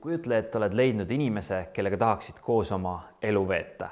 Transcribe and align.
kujutle, 0.00 0.38
et 0.38 0.56
oled 0.56 0.74
leidnud 0.74 1.10
inimese, 1.10 1.68
kellega 1.72 1.96
tahaksid 2.00 2.40
koos 2.42 2.72
oma 2.72 2.96
elu 3.22 3.42
veeta. 3.48 3.90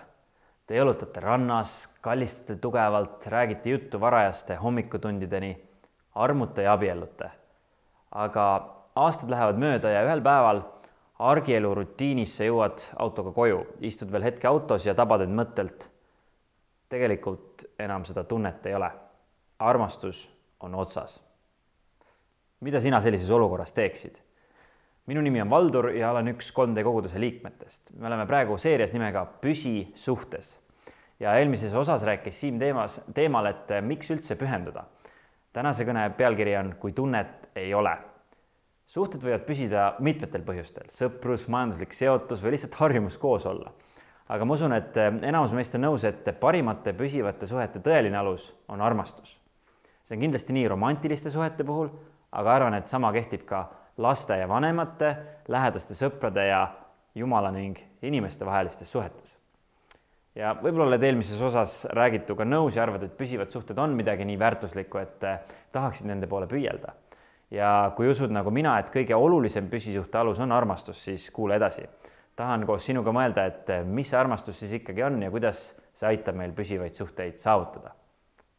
Te 0.66 0.76
jalutate 0.76 1.20
rannas, 1.20 1.88
kallistate 2.00 2.56
tugevalt, 2.60 3.26
räägite 3.26 3.70
juttu 3.70 4.00
varajaste 4.00 4.56
hommikutundideni, 4.56 5.52
armute 6.14 6.62
ja 6.62 6.72
abiellute. 6.72 7.30
aga 8.10 8.44
aastad 8.96 9.30
lähevad 9.30 9.58
mööda 9.60 9.90
ja 9.92 10.02
ühel 10.06 10.22
päeval 10.24 10.62
argielu 11.18 11.74
rutiinis 11.74 12.36
sa 12.36 12.46
jõuad 12.46 12.82
autoga 12.96 13.32
koju, 13.36 13.62
istud 13.80 14.12
veel 14.12 14.24
hetke 14.28 14.48
autos 14.48 14.86
ja 14.86 14.94
tabad 14.94 15.26
end 15.26 15.36
mõttelt. 15.36 15.90
tegelikult 16.88 17.64
enam 17.78 18.04
seda 18.04 18.24
tunnet 18.24 18.66
ei 18.66 18.74
ole. 18.74 18.90
armastus 19.58 20.30
on 20.60 20.74
otsas. 20.74 21.20
mida 22.60 22.80
sina 22.80 23.00
sellises 23.00 23.30
olukorras 23.30 23.72
teeksid? 23.72 24.27
Minu 25.08 25.22
nimi 25.24 25.40
on 25.40 25.50
Valdur 25.50 25.88
ja 25.96 26.10
olen 26.12 26.34
üks 26.34 26.50
3D 26.52 26.84
koguduse 26.84 27.20
liikmetest. 27.20 27.94
me 27.96 28.06
oleme 28.06 28.26
praegu 28.28 28.58
seerias 28.60 28.92
nimega 28.92 29.24
Püsi 29.40 29.92
suhtes. 29.94 30.58
ja 31.20 31.34
eelmises 31.38 31.74
osas 31.74 32.02
rääkis 32.02 32.40
Siim 32.40 32.58
teemas, 32.58 33.00
teemal, 33.14 33.46
et 33.46 33.72
miks 33.82 34.10
üldse 34.10 34.36
pühenduda. 34.36 34.84
tänase 35.52 35.84
kõne 35.84 36.10
pealkiri 36.16 36.56
on 36.56 36.74
Kui 36.80 36.92
tunnet 36.92 37.48
ei 37.56 37.74
ole. 37.74 37.96
suhted 38.86 39.24
võivad 39.24 39.46
püsida 39.46 39.94
mitmetel 39.98 40.42
põhjustel, 40.42 40.92
sõprus, 40.92 41.48
majanduslik 41.48 41.92
seotus 41.92 42.44
või 42.44 42.52
lihtsalt 42.56 42.74
harjumus 42.74 43.18
koos 43.18 43.46
olla. 43.46 43.72
aga 44.28 44.44
ma 44.44 44.54
usun, 44.54 44.72
et 44.72 44.96
enamus 45.22 45.52
meist 45.52 45.74
on 45.74 45.86
nõus, 45.88 46.04
et 46.04 46.40
parimate 46.40 46.92
püsivate 46.92 47.46
suhete 47.46 47.80
tõeline 47.80 48.16
alus 48.16 48.54
on 48.68 48.80
armastus. 48.80 49.38
see 50.04 50.16
on 50.16 50.20
kindlasti 50.20 50.52
nii 50.52 50.68
romantiliste 50.68 51.30
suhete 51.30 51.64
puhul, 51.64 51.88
aga 52.32 52.54
arvan, 52.54 52.74
et 52.74 52.86
sama 52.86 53.12
kehtib 53.12 53.46
ka 53.46 53.70
laste 53.98 54.36
ja 54.38 54.48
vanemate, 54.48 55.16
lähedaste 55.48 55.96
sõprade 55.98 56.46
ja 56.46 56.62
Jumala 57.18 57.50
ning 57.50 57.78
inimeste 58.02 58.46
vahelistes 58.46 58.90
suhetes. 58.92 59.36
ja 60.38 60.52
võib-olla 60.54 60.92
oled 60.92 61.02
eelmises 61.02 61.40
osas 61.42 61.80
räägituga 61.98 62.44
nõus 62.46 62.76
ja 62.76 62.84
arvad, 62.84 63.02
et 63.02 63.16
püsivad 63.18 63.50
suhted 63.50 63.78
on 63.78 63.96
midagi 63.98 64.24
nii 64.28 64.38
väärtuslikku, 64.38 65.00
et 65.02 65.24
eh, 65.26 65.40
tahaksid 65.72 66.06
nende 66.06 66.26
poole 66.30 66.46
püüelda. 66.46 66.94
ja 67.50 67.92
kui 67.96 68.08
usud 68.08 68.30
nagu 68.30 68.50
mina, 68.54 68.78
et 68.78 68.92
kõige 68.94 69.16
olulisem 69.16 69.68
püsisuhte 69.68 70.18
alus 70.18 70.38
on 70.38 70.52
armastus, 70.52 71.02
siis 71.04 71.30
kuula 71.30 71.58
edasi. 71.58 71.88
tahan 72.36 72.66
koos 72.66 72.86
sinuga 72.86 73.12
mõelda, 73.12 73.46
et 73.46 73.70
eh, 73.70 73.84
mis 73.84 74.10
see 74.10 74.18
armastus 74.18 74.58
siis 74.58 74.78
ikkagi 74.78 75.02
on 75.02 75.22
ja 75.22 75.30
kuidas 75.30 75.74
see 75.94 76.06
aitab 76.06 76.36
meil 76.36 76.52
püsivaid 76.52 76.94
suhteid 76.94 77.38
saavutada. 77.38 77.90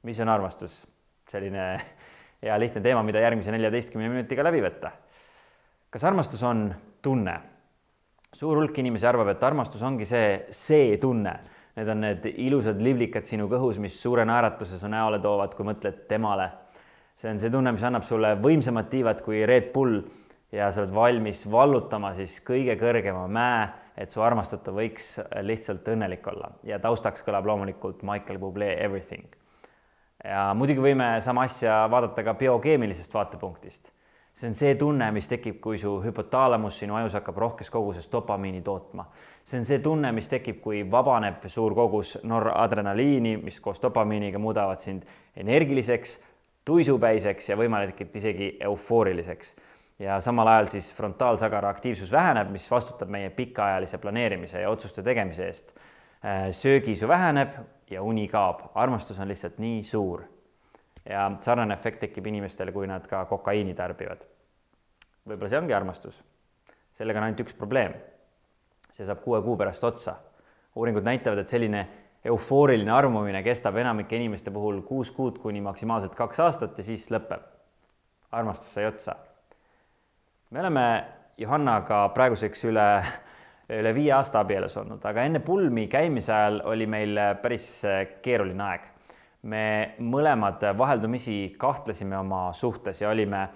mis 0.04 0.20
on 0.20 0.30
armastus? 0.30 0.86
selline 1.30 1.78
hea 2.44 2.60
lihtne 2.60 2.82
teema, 2.82 3.04
mida 3.04 3.20
järgmise 3.20 3.52
neljateistkümne 3.52 4.10
minutiga 4.10 4.44
läbi 4.44 4.66
võtta 4.66 4.92
kas 5.90 6.04
armastus 6.06 6.44
on 6.44 6.70
tunne? 7.02 7.40
suur 8.36 8.60
hulk 8.60 8.78
inimesi 8.78 9.08
arvab, 9.10 9.32
et 9.34 9.44
armastus 9.44 9.82
ongi 9.82 10.06
see, 10.06 10.46
see 10.54 10.98
tunne. 11.02 11.34
Need 11.80 11.90
on 11.90 12.02
need 12.04 12.26
ilusad 12.30 12.82
liblikad 12.84 13.26
sinu 13.26 13.48
kõhus, 13.50 13.80
mis 13.82 13.96
suure 13.98 14.26
naeratuse 14.28 14.78
su 14.78 14.90
näole 14.92 15.18
toovad, 15.24 15.56
kui 15.58 15.66
mõtled 15.66 16.04
temale. 16.10 16.50
see 17.18 17.32
on 17.32 17.40
see 17.42 17.52
tunne, 17.52 17.72
mis 17.74 17.84
annab 17.84 18.06
sulle 18.08 18.36
võimsamad 18.40 18.90
tiivad 18.92 19.24
kui 19.26 19.42
Red 19.50 19.74
Bull 19.74 20.04
ja 20.56 20.70
sa 20.72 20.84
oled 20.84 20.94
valmis 20.94 21.44
vallutama 21.52 22.14
siis 22.18 22.38
kõige 22.46 22.78
kõrgema 22.80 23.26
mäe, 23.28 23.68
et 23.98 24.14
su 24.14 24.22
armastatav 24.24 24.78
võiks 24.78 25.18
lihtsalt 25.44 25.88
õnnelik 25.92 26.26
olla 26.32 26.54
ja 26.64 26.80
taustaks 26.80 27.26
kõlab 27.26 27.50
loomulikult 27.50 28.06
Michael 28.08 28.40
Bublé 28.40 28.72
Everything. 28.80 29.28
ja 30.24 30.54
muidugi 30.56 30.80
võime 30.84 31.18
sama 31.22 31.44
asja 31.50 31.86
vaadata 31.92 32.24
ka 32.24 32.34
biokeemilisest 32.40 33.14
vaatepunktist 33.14 33.92
see 34.40 34.48
on 34.48 34.56
see 34.56 34.76
tunne, 34.80 35.10
mis 35.12 35.28
tekib, 35.28 35.58
kui 35.60 35.78
su 35.78 35.98
hüpotaalamus 36.00 36.78
sinu 36.80 36.96
ajus 36.96 37.18
hakkab 37.18 37.42
rohkes 37.44 37.70
koguses 37.70 38.08
dopamiini 38.12 38.62
tootma. 38.64 39.06
see 39.44 39.60
on 39.60 39.66
see 39.66 39.80
tunne, 39.84 40.12
mis 40.16 40.30
tekib, 40.32 40.62
kui 40.64 40.86
vabaneb 40.92 41.44
suur 41.52 41.76
kogus 41.76 42.18
noradrenaliini, 42.24 43.36
mis 43.44 43.60
koos 43.60 43.82
dopamiiniga 43.84 44.40
muudavad 44.40 44.80
sind 44.80 45.04
energiliseks, 45.36 46.20
tuisupäiseks 46.66 47.50
ja 47.50 47.58
võimalik, 47.60 48.00
et 48.02 48.16
isegi 48.16 48.56
eufooriliseks. 48.64 49.56
ja 50.00 50.22
samal 50.24 50.48
ajal 50.48 50.72
siis 50.72 50.94
frontaalsagara 50.96 51.70
aktiivsus 51.70 52.12
väheneb, 52.12 52.52
mis 52.56 52.72
vastutab 52.72 53.10
meie 53.10 53.30
pikaajalise 53.30 53.98
planeerimise 53.98 54.62
ja 54.62 54.70
otsuste 54.70 55.04
tegemise 55.04 55.48
eest. 55.48 55.76
söögiisu 56.52 57.08
väheneb 57.08 57.60
ja 57.90 58.02
uni 58.04 58.28
kaob, 58.28 58.72
armastus 58.76 59.20
on 59.20 59.28
lihtsalt 59.28 59.60
nii 59.60 59.84
suur 59.84 60.24
ja 61.10 61.32
sarnane 61.42 61.74
efekt 61.74 62.04
tekib 62.06 62.28
inimestele, 62.30 62.72
kui 62.72 62.88
nad 62.88 63.06
ka 63.10 63.24
kokaiini 63.30 63.74
tarbivad. 63.76 64.22
võib-olla 65.28 65.50
see 65.50 65.60
ongi 65.60 65.74
armastus. 65.74 66.24
sellega 66.94 67.20
on 67.20 67.28
ainult 67.28 67.46
üks 67.46 67.56
probleem. 67.58 67.94
see 68.94 69.06
saab 69.06 69.24
kuue 69.24 69.42
kuu 69.42 69.58
pärast 69.58 69.84
otsa. 69.84 70.16
uuringud 70.76 71.04
näitavad, 71.04 71.40
et 71.40 71.48
selline 71.48 71.88
eufooriline 72.26 72.92
armumine 72.92 73.44
kestab 73.44 73.78
enamike 73.78 74.16
inimeste 74.16 74.52
puhul 74.52 74.82
kuus 74.82 75.12
kuud 75.12 75.40
kuni 75.40 75.62
maksimaalselt 75.62 76.16
kaks 76.16 76.40
aastat 76.40 76.78
ja 76.78 76.84
siis 76.84 77.10
lõpeb. 77.12 77.42
armastus 78.32 78.74
sai 78.74 78.86
otsa. 78.86 79.16
me 80.50 80.60
oleme 80.60 80.86
Johannaga 81.38 82.10
praeguseks 82.14 82.66
üle, 82.66 83.04
üle 83.70 83.96
viie 83.96 84.12
aasta 84.14 84.40
abielus 84.40 84.78
olnud, 84.78 85.06
aga 85.06 85.24
enne 85.24 85.40
pulmi 85.40 85.88
käimise 85.88 86.34
ajal 86.34 86.62
oli 86.66 86.86
meil 86.86 87.18
päris 87.42 87.82
keeruline 88.22 88.64
aeg 88.64 88.99
me 89.48 89.96
mõlemad 90.04 90.64
vaheldumisi 90.78 91.56
kahtlesime 91.60 92.18
oma 92.18 92.50
suhtes 92.54 93.02
ja 93.02 93.10
olime 93.10 93.48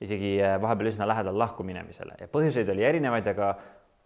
isegi 0.00 0.38
vahepeal 0.60 0.90
üsna 0.92 1.08
lähedal 1.08 1.38
lahkuminemisele 1.38 2.18
ja 2.20 2.28
põhjuseid 2.32 2.68
oli 2.72 2.84
erinevaid, 2.84 3.26
aga 3.32 3.54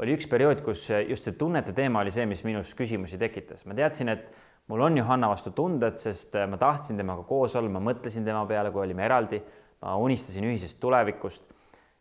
oli 0.02 0.14
üks 0.16 0.26
periood, 0.30 0.62
kus 0.66 0.88
just 1.08 1.26
see 1.26 1.36
tunnete 1.38 1.74
teema 1.74 2.02
oli 2.02 2.14
see, 2.14 2.26
mis 2.26 2.42
minus 2.46 2.72
küsimusi 2.78 3.18
tekitas. 3.18 3.64
ma 3.66 3.74
teadsin, 3.74 4.10
et 4.10 4.30
mul 4.70 4.82
on 4.86 4.96
Johanna 4.98 5.30
vastu 5.30 5.52
tunded, 5.54 5.98
sest 6.02 6.34
ma 6.50 6.58
tahtsin 6.58 6.98
temaga 6.98 7.26
koos 7.28 7.54
olla, 7.58 7.70
ma 7.70 7.82
mõtlesin 7.82 8.26
tema 8.26 8.44
peale, 8.46 8.72
kui 8.74 8.82
olime 8.82 9.04
eraldi, 9.06 9.42
ma 9.82 9.96
unistasin 10.02 10.46
ühisest 10.48 10.80
tulevikust 10.82 11.46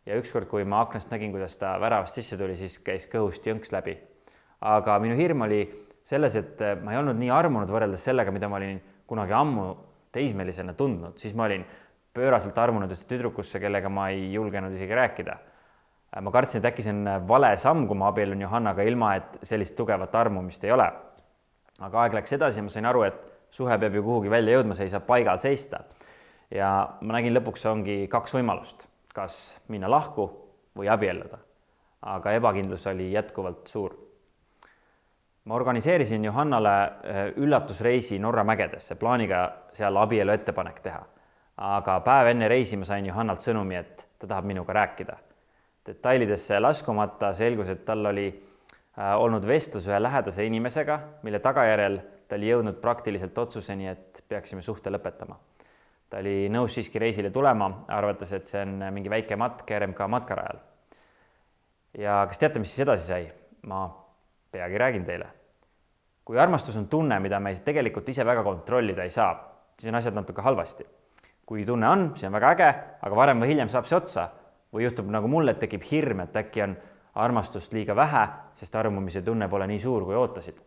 ja 0.06 0.18
ükskord, 0.20 0.48
kui 0.50 0.64
ma 0.68 0.82
aknast 0.84 1.10
nägin, 1.12 1.32
kuidas 1.34 1.56
ta 1.58 1.74
väravast 1.80 2.18
sisse 2.18 2.38
tuli, 2.40 2.56
siis 2.58 2.78
käis 2.82 3.06
kõhust 3.10 3.46
jõnks 3.46 3.72
läbi. 3.74 3.98
aga 4.60 4.98
minu 4.98 5.16
hirm 5.18 5.42
oli 5.44 5.66
selles, 6.04 6.36
et 6.36 6.60
ma 6.82 6.92
ei 6.92 6.98
olnud 6.98 7.18
nii 7.20 7.30
armunud 7.30 7.70
võrreldes 7.70 8.04
sellega, 8.04 8.32
mida 8.32 8.48
ma 8.48 8.56
olin 8.56 8.80
kunagi 9.06 9.32
ammu 9.36 9.66
teismelisena 10.14 10.74
tundnud, 10.78 11.18
siis 11.18 11.34
ma 11.34 11.48
olin 11.48 11.64
pööraselt 12.14 12.58
armunud 12.58 12.92
ühte 12.94 13.08
tüdrukusse, 13.10 13.58
kellega 13.62 13.90
ma 13.90 14.08
ei 14.14 14.30
julgenud 14.32 14.74
isegi 14.76 14.94
rääkida. 14.94 15.36
ma 16.22 16.30
kartsin, 16.30 16.60
et 16.60 16.68
äkki 16.70 16.82
see 16.82 16.92
on 16.94 17.08
vale 17.28 17.56
samm, 17.58 17.88
kui 17.90 17.98
ma 17.98 18.08
abiellun 18.12 18.40
Johannaga, 18.40 18.82
ilma 18.86 19.16
et 19.16 19.38
sellist 19.42 19.74
tugevat 19.76 20.14
armumist 20.14 20.64
ei 20.64 20.72
ole. 20.72 20.92
aga 21.80 22.02
aeg 22.02 22.14
läks 22.14 22.32
edasi 22.32 22.60
ja 22.60 22.62
ma 22.62 22.70
sain 22.70 22.86
aru, 22.86 23.02
et 23.02 23.18
suhe 23.50 23.78
peab 23.78 23.94
ju 23.94 24.02
kuhugi 24.02 24.30
välja 24.30 24.54
jõudma, 24.54 24.74
see 24.74 24.86
ei 24.86 24.94
saa 24.94 25.00
paigal 25.00 25.38
seista. 25.38 25.84
ja 26.50 26.70
ma 27.00 27.18
nägin 27.18 27.34
lõpuks 27.34 27.66
ongi 27.66 28.06
kaks 28.08 28.34
võimalust, 28.34 28.86
kas 29.14 29.56
minna 29.68 29.90
lahku 29.90 30.30
või 30.78 30.88
abielluda. 30.88 31.38
aga 32.02 32.32
ebakindlus 32.32 32.86
oli 32.86 33.12
jätkuvalt 33.12 33.66
suur 33.66 33.96
ma 35.44 35.54
organiseerisin 35.54 36.24
Johannale 36.24 36.84
eh, 36.84 37.32
üllatusreisi 37.36 38.18
Norra 38.18 38.44
mägedesse, 38.44 38.94
plaaniga 38.94 39.44
seal 39.72 39.96
abielu 39.96 40.32
ettepanek 40.32 40.80
teha. 40.80 41.02
aga 41.56 42.00
päev 42.02 42.32
enne 42.32 42.48
reisi 42.48 42.76
ma 42.76 42.84
sain 42.84 43.06
Johannalt 43.06 43.44
sõnumi, 43.44 43.76
et 43.78 44.06
ta 44.18 44.26
tahab 44.26 44.44
minuga 44.44 44.72
rääkida. 44.72 45.16
detailidesse 45.86 46.60
laskumata 46.60 47.32
selgus, 47.34 47.68
et 47.68 47.84
tal 47.84 48.06
oli 48.06 48.26
äh, 48.28 49.14
olnud 49.20 49.46
vestlus 49.46 49.86
ühe 49.86 50.02
lähedase 50.02 50.46
inimesega, 50.46 51.00
mille 51.22 51.38
tagajärjel 51.38 52.00
ta 52.28 52.36
oli 52.36 52.48
jõudnud 52.48 52.80
praktiliselt 52.80 53.38
otsuseni, 53.38 53.88
et 53.88 54.24
peaksime 54.28 54.62
suhte 54.62 54.90
lõpetama. 54.90 55.36
ta 56.10 56.18
oli 56.18 56.48
nõus 56.48 56.74
siiski 56.74 56.98
reisile 56.98 57.30
tulema, 57.30 57.84
arvates, 57.88 58.32
et 58.32 58.46
see 58.46 58.62
on 58.62 58.80
mingi 58.92 59.10
väike 59.10 59.36
matk 59.36 59.70
RMK 59.78 60.08
matkarajal. 60.08 60.58
ja 61.98 62.24
kas 62.28 62.38
teate, 62.38 62.58
mis 62.58 62.72
siis 62.72 62.88
edasi 62.88 63.06
sai? 63.06 63.28
ma 63.62 64.03
peagi 64.54 64.78
räägin 64.78 65.04
teile. 65.04 65.26
kui 66.24 66.38
armastus 66.40 66.76
on 66.76 66.86
tunne, 66.88 67.18
mida 67.20 67.40
me 67.40 67.52
tegelikult 67.64 68.08
ise 68.08 68.24
väga 68.24 68.42
kontrollida 68.42 69.04
ei 69.04 69.10
saa, 69.12 69.34
siis 69.76 69.90
on 69.90 69.98
asjad 69.98 70.14
natuke 70.14 70.42
halvasti. 70.42 70.86
kui 71.46 71.64
tunne 71.66 71.88
on, 71.88 72.12
see 72.16 72.26
on 72.26 72.32
väga 72.32 72.50
äge, 72.54 72.68
aga 73.02 73.16
varem 73.16 73.42
või 73.42 73.50
hiljem 73.52 73.68
saab 73.68 73.88
see 73.88 73.96
otsa 73.96 74.28
või 74.72 74.86
juhtub 74.86 75.10
nagu 75.12 75.28
mul, 75.28 75.48
et 75.52 75.58
tekib 75.60 75.82
hirm, 75.90 76.22
et 76.24 76.36
äkki 76.36 76.62
on 76.64 76.76
armastust 77.20 77.74
liiga 77.76 77.96
vähe, 77.96 78.22
sest 78.56 78.76
armumise 78.80 79.22
tunne 79.22 79.48
pole 79.48 79.66
nii 79.70 79.82
suur, 79.82 80.06
kui 80.06 80.16
ootasid. 80.18 80.62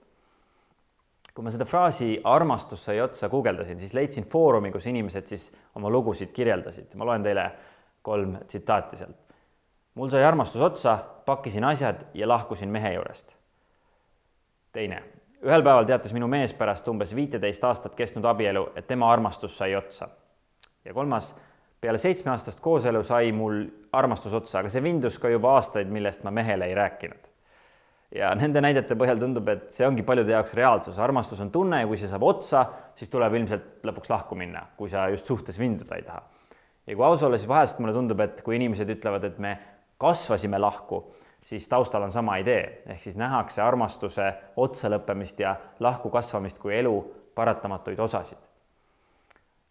kui 1.33 1.45
ma 1.45 1.51
seda 1.53 1.65
fraasi 1.69 2.15
armastus 2.25 2.85
sai 2.85 3.01
otsa 3.01 3.29
guugeldasin, 3.29 3.79
siis 3.79 3.93
leidsin 3.93 4.25
foorumi, 4.29 4.71
kus 4.71 4.87
inimesed 4.89 5.27
siis 5.27 5.49
oma 5.75 5.89
lugusid 5.89 6.31
kirjeldasid. 6.33 6.93
ma 6.95 7.05
loen 7.05 7.23
teile 7.23 7.51
kolm 8.01 8.37
tsitaati 8.45 8.97
sealt. 8.97 9.17
mul 9.95 10.13
sai 10.13 10.23
armastus 10.23 10.61
otsa, 10.61 10.97
pakkisin 11.25 11.63
asjad 11.63 12.05
ja 12.13 12.27
lahkusin 12.27 12.69
mehe 12.69 12.93
juurest 12.93 13.37
teine, 14.77 15.01
ühel 15.45 15.63
päeval 15.65 15.87
teatas 15.89 16.13
minu 16.13 16.27
mees 16.29 16.53
pärast 16.57 16.87
umbes 16.91 17.13
viiteist 17.17 17.63
aastat 17.65 17.95
kestnud 17.97 18.25
abielu, 18.29 18.67
et 18.77 18.87
tema 18.89 19.09
armastus 19.11 19.57
sai 19.57 19.75
otsa. 19.75 20.09
ja 20.85 20.93
kolmas, 20.93 21.33
peale 21.81 21.97
seitsmeaastast 21.97 22.61
kooselu 22.63 23.01
sai 23.03 23.31
mul 23.35 23.65
armastus 23.93 24.33
otsa, 24.37 24.59
aga 24.59 24.69
see 24.71 24.83
vindus 24.83 25.17
ka 25.19 25.29
juba 25.33 25.55
aastaid, 25.57 25.89
millest 25.91 26.23
ma 26.23 26.31
mehele 26.31 26.69
ei 26.69 26.75
rääkinud. 26.77 27.25
ja 28.15 28.31
nende 28.37 28.61
näidete 28.61 28.95
põhjal 28.95 29.19
tundub, 29.19 29.49
et 29.51 29.71
see 29.73 29.87
ongi 29.87 30.05
paljude 30.05 30.35
jaoks 30.35 30.53
reaalsus, 30.57 30.99
armastus 30.99 31.41
on 31.43 31.51
tunne 31.51 31.81
ja 31.81 31.89
kui 31.89 31.97
see 31.97 32.11
saab 32.11 32.23
otsa, 32.23 32.65
siis 32.95 33.09
tuleb 33.09 33.33
ilmselt 33.41 33.87
lõpuks 33.87 34.13
lahku 34.13 34.37
minna, 34.37 34.67
kui 34.77 34.93
sa 34.93 35.09
just 35.13 35.25
suhtes 35.25 35.59
vinduda 35.59 35.97
ei 35.97 36.05
taha. 36.05 36.21
ja 36.87 36.95
kui 36.95 37.05
aus 37.05 37.23
olla, 37.23 37.37
siis 37.37 37.49
vahest 37.49 37.81
mulle 37.81 37.97
tundub, 37.97 38.21
et 38.23 38.41
kui 38.45 38.61
inimesed 38.61 38.93
ütlevad, 38.97 39.25
et 39.25 39.39
me 39.39 39.57
kasvasime 39.97 40.61
lahku, 40.61 41.01
siis 41.47 41.67
taustal 41.71 42.03
on 42.03 42.11
sama 42.11 42.35
idee, 42.43 42.83
ehk 42.91 42.99
siis 43.03 43.15
nähakse 43.17 43.61
armastuse 43.63 44.33
otsalõppemist 44.59 45.39
ja 45.39 45.55
lahku 45.79 46.11
kasvamist 46.11 46.59
kui 46.59 46.75
elu 46.75 46.97
paratamatuid 47.35 47.99
osasid 48.03 48.47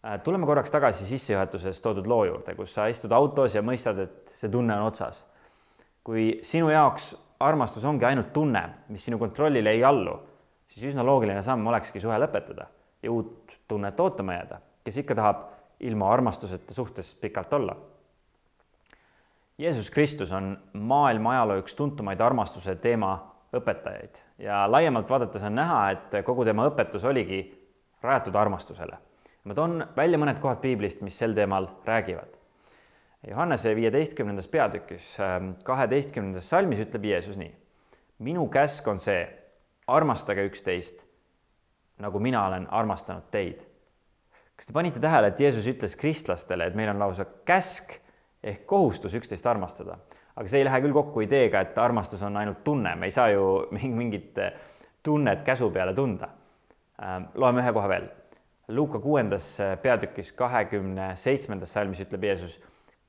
Äh, 0.07 0.21
tuleme 0.21 0.47
korraks 0.47 0.71
tagasi 0.71 1.07
sissejuhatuses 1.07 1.81
toodud 1.83 2.07
loo 2.07 2.25
juurde, 2.29 2.55
kus 2.55 2.75
sa 2.77 2.85
istud 2.87 3.11
autos 3.17 3.57
ja 3.57 3.63
mõistad, 3.65 3.99
et 4.05 4.35
see 4.39 4.51
tunne 4.53 4.77
on 4.77 4.91
otsas. 4.91 5.25
kui 6.07 6.39
sinu 6.47 6.69
jaoks 6.71 7.09
armastus 7.43 7.83
ongi 7.85 8.05
ainult 8.07 8.29
tunne, 8.33 8.61
mis 8.95 9.03
sinu 9.03 9.19
kontrollile 9.19 9.73
ei 9.75 9.83
allu, 9.85 10.13
siis 10.71 10.93
üsna 10.93 11.03
loogiline 11.03 11.43
samm 11.43 11.67
olekski 11.67 11.99
suhe 11.99 12.15
lõpetada 12.23 12.69
ja 13.03 13.11
uut 13.11 13.57
tunnet 13.67 13.99
ootama 14.01 14.37
jääda, 14.37 14.61
kes 14.87 15.01
ikka 15.03 15.17
tahab 15.19 15.41
ilma 15.81 16.13
armastuseta 16.13 16.75
suhtes 16.75 17.11
pikalt 17.19 17.53
olla. 17.59 17.75
Jeesus 19.59 19.91
Kristus 19.91 20.33
on 20.33 20.59
maailma 20.73 21.33
ajaloo 21.33 21.63
üks 21.63 21.75
tuntumaid 21.75 22.21
armastuse 22.21 22.75
teema 22.77 23.15
õpetajaid 23.57 24.21
ja 24.39 24.67
laiemalt 24.69 25.11
vaadates 25.11 25.43
on 25.43 25.55
näha, 25.57 25.81
et 25.91 26.21
kogu 26.25 26.45
tema 26.45 26.67
õpetus 26.69 27.05
oligi 27.09 27.41
rajatud 28.05 28.37
armastusele 28.37 28.99
ma 29.47 29.55
toon 29.55 29.85
välja 29.97 30.19
mõned 30.19 30.41
kohad 30.43 30.61
piiblist, 30.63 31.03
mis 31.07 31.17
sel 31.19 31.35
teemal 31.37 31.69
räägivad. 31.87 32.35
Johannese 33.27 33.73
viieteistkümnendas 33.79 34.49
peatükis, 34.51 35.07
ähm, 35.23 35.53
kaheteistkümnendas 35.67 36.51
salmis 36.51 36.83
ütleb 36.83 37.05
Jeesus 37.05 37.39
nii. 37.39 37.55
minu 38.19 38.47
käsk 38.49 38.87
on 38.89 38.99
see, 38.99 39.27
armastage 39.87 40.47
üksteist, 40.49 41.03
nagu 42.01 42.19
mina 42.19 42.47
olen 42.47 42.67
armastanud 42.71 43.31
teid. 43.31 43.67
kas 44.57 44.67
te 44.67 44.73
panite 44.73 45.01
tähele, 45.01 45.27
et 45.27 45.41
Jeesus 45.41 45.67
ütles 45.67 45.97
kristlastele, 45.97 46.67
et 46.67 46.75
meil 46.75 46.89
on 46.89 46.99
lausa 46.99 47.25
käsk 47.45 48.01
ehk 48.47 48.67
kohustus 48.67 49.15
üksteist 49.19 49.47
armastada, 49.47 49.99
aga 50.37 50.49
see 50.49 50.63
ei 50.63 50.69
lähe 50.69 50.81
küll 50.85 50.95
kokku 50.95 51.25
ideega, 51.27 51.65
et 51.67 51.79
armastus 51.79 52.23
on 52.23 52.37
ainult 52.39 52.63
tunne, 52.65 52.95
me 52.97 53.11
ei 53.11 53.15
saa 53.15 53.31
ju 53.35 53.67
mingit 53.73 54.39
tunnet 55.03 55.43
käsu 55.47 55.71
peale 55.71 55.95
tunda. 55.95 56.31
Ähm, 57.03 57.29
loeme 57.35 57.61
ühe 57.61 57.73
koha 57.77 57.89
veel 57.93 58.07
Luuka 58.69 58.99
kuuendas 58.99 59.61
äh, 59.61 59.79
peatükis 59.79 60.33
kahekümne 60.33 61.13
seitsmendas 61.17 61.73
salmis 61.73 62.01
ütleb 62.03 62.25
Jeesus, 62.27 62.57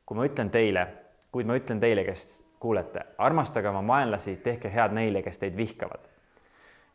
kui 0.05 0.17
ma 0.17 0.27
ütlen 0.27 0.51
teile, 0.53 0.83
kuid 1.33 1.49
ma 1.49 1.55
ütlen 1.57 1.79
teile, 1.81 2.03
kes 2.05 2.43
kuulete, 2.61 3.01
armastage 3.17 3.69
oma 3.69 3.81
vaenlasi, 3.87 4.35
tehke 4.45 4.69
head 4.69 4.93
neile, 4.93 5.23
kes 5.25 5.41
teid 5.41 5.57
vihkavad. 5.57 6.05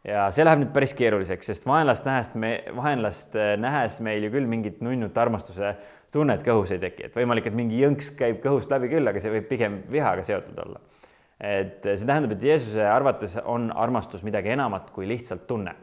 Ja 0.05 0.27
see 0.35 0.47
läheb 0.47 0.65
nüüd 0.65 0.73
päris 0.75 0.95
keeruliseks, 0.99 1.53
sest 1.53 1.67
vaenlast 1.69 2.07
nähes 2.09 2.33
me, 2.35 2.53
vaenlast 2.77 3.37
äh, 3.39 3.55
nähes 3.61 4.01
meil 4.05 4.27
ju 4.27 4.33
küll 4.35 4.49
mingit 4.51 4.81
nunnut 4.85 5.19
armastuse 5.19 5.77
tunnet 6.13 6.43
kõhus 6.47 6.75
ei 6.75 6.83
teki, 6.83 7.07
et 7.09 7.17
võimalik, 7.17 7.47
et 7.49 7.57
mingi 7.57 7.79
jõnks 7.81 8.11
käib 8.19 8.43
kõhust 8.45 8.73
läbi 8.73 8.91
küll, 8.93 9.09
aga 9.09 9.23
see 9.23 9.33
võib 9.33 9.49
pigem 9.51 9.83
vihaga 9.93 10.25
seotud 10.27 10.59
olla. 10.67 10.83
et 11.43 11.81
see 11.83 12.07
tähendab, 12.07 12.37
et 12.37 12.45
Jeesuse 12.51 12.85
arvates 12.87 13.39
on 13.45 13.73
armastus 13.75 14.23
midagi 14.23 14.53
enamat 14.55 14.91
kui 14.95 15.09
lihtsalt 15.09 15.47
tunne 15.47 15.75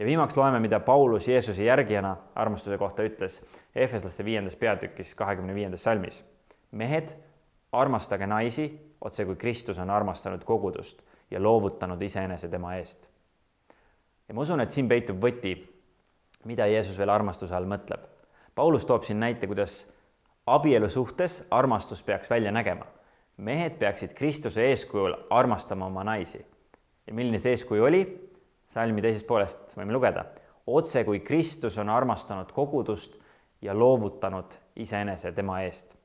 ja 0.00 0.06
viimaks 0.06 0.36
loeme, 0.36 0.60
mida 0.60 0.80
Paulus 0.80 1.28
Jeesuse 1.28 1.64
järgijana 1.64 2.16
armastuse 2.34 2.78
kohta 2.78 3.04
ütles 3.04 3.42
Efeslaste 3.74 4.24
viiendas 4.24 4.56
peatükis, 4.56 5.14
kahekümne 5.14 5.54
viiendas 5.54 5.82
salmis. 5.82 6.24
mehed, 6.70 7.16
armastage 7.72 8.26
naisi, 8.26 8.94
otse 9.00 9.24
kui 9.24 9.36
Kristus 9.36 9.78
on 9.78 9.90
armastanud 9.90 10.44
kogudust 10.44 11.02
ja 11.30 11.42
loovutanud 11.42 12.02
iseenese 12.02 12.48
tema 12.48 12.74
eest. 12.74 13.09
Ja 14.30 14.34
ma 14.34 14.44
usun, 14.46 14.62
et 14.62 14.70
siin 14.70 14.86
peitub 14.86 15.18
võti, 15.18 15.56
mida 16.46 16.68
Jeesus 16.70 16.94
veel 16.98 17.10
armastuse 17.10 17.54
all 17.56 17.66
mõtleb. 17.66 18.04
Paulus 18.54 18.86
toob 18.86 19.02
siin 19.02 19.18
näite, 19.18 19.48
kuidas 19.50 19.82
abielu 20.46 20.86
suhtes 20.90 21.40
armastus 21.50 22.02
peaks 22.06 22.30
välja 22.30 22.52
nägema. 22.54 22.86
mehed 23.36 23.78
peaksid 23.78 24.12
Kristuse 24.14 24.62
eeskujul 24.68 25.14
armastama 25.30 25.86
oma 25.86 26.04
naisi. 26.04 26.46
ja 27.06 27.14
milline 27.14 27.38
see 27.38 27.50
eeskuju 27.50 27.84
oli? 27.84 28.30
salmi 28.66 29.02
teisest 29.02 29.26
poolest 29.26 29.74
võime 29.76 29.92
lugeda. 29.92 30.24
otse 30.66 31.04
kui 31.04 31.20
Kristus 31.20 31.78
on 31.78 31.88
armastanud 31.88 32.52
kogudust 32.52 33.18
ja 33.62 33.74
loovutanud 33.74 34.54
iseenese 34.76 35.32
tema 35.32 35.60
eest. 35.62 35.96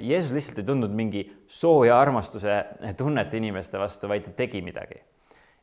Jeesus 0.00 0.32
lihtsalt 0.32 0.58
ei 0.58 0.64
tundnud 0.64 0.90
mingi 0.90 1.22
sooja 1.46 2.00
armastuse 2.00 2.64
tunnet 2.96 3.34
inimeste 3.34 3.78
vastu, 3.78 4.08
vaid 4.08 4.24
ta 4.24 4.30
tegi 4.30 4.62
midagi. 4.62 5.11